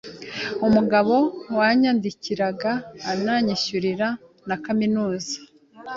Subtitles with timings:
[0.75, 1.15] mugabo
[1.57, 2.71] wandihiraga
[3.11, 4.07] anyishyurira
[4.47, 5.35] na kaminuza